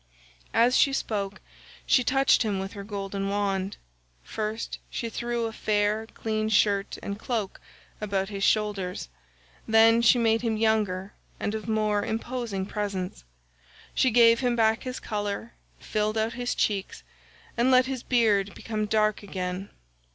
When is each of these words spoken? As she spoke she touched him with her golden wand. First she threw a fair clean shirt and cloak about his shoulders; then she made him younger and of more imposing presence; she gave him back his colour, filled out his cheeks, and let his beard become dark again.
As 0.55 0.75
she 0.75 0.93
spoke 0.93 1.41
she 1.85 2.03
touched 2.03 2.41
him 2.41 2.57
with 2.57 2.73
her 2.73 2.83
golden 2.83 3.29
wand. 3.29 3.77
First 4.23 4.79
she 4.89 5.09
threw 5.09 5.45
a 5.45 5.51
fair 5.53 6.07
clean 6.07 6.49
shirt 6.49 6.97
and 7.03 7.19
cloak 7.19 7.61
about 8.01 8.29
his 8.29 8.43
shoulders; 8.43 9.09
then 9.67 10.01
she 10.01 10.17
made 10.17 10.41
him 10.41 10.57
younger 10.57 11.13
and 11.39 11.53
of 11.53 11.67
more 11.69 12.03
imposing 12.03 12.65
presence; 12.65 13.23
she 13.93 14.09
gave 14.09 14.39
him 14.39 14.55
back 14.55 14.85
his 14.85 14.99
colour, 14.99 15.53
filled 15.77 16.17
out 16.17 16.33
his 16.33 16.55
cheeks, 16.55 17.03
and 17.55 17.69
let 17.69 17.85
his 17.85 18.01
beard 18.01 18.55
become 18.55 18.87
dark 18.87 19.21
again. 19.21 19.69